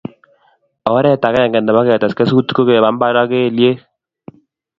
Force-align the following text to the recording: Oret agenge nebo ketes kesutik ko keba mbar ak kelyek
Oret 0.93 1.23
agenge 1.29 1.59
nebo 1.65 1.81
ketes 1.89 2.15
kesutik 2.17 2.55
ko 2.57 2.61
keba 2.69 2.89
mbar 2.95 3.15
ak 3.21 3.27
kelyek 3.31 3.77